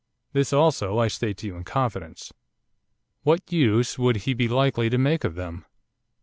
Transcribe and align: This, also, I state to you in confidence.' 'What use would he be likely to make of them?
This, 0.33 0.51
also, 0.51 0.97
I 0.97 1.07
state 1.09 1.37
to 1.37 1.45
you 1.45 1.55
in 1.55 1.63
confidence.' 1.63 2.33
'What 3.21 3.53
use 3.53 3.99
would 3.99 4.15
he 4.25 4.33
be 4.33 4.47
likely 4.47 4.89
to 4.89 4.97
make 4.97 5.23
of 5.23 5.35
them? 5.35 5.63